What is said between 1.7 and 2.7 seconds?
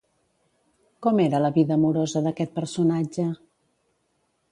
amorosa d'aquest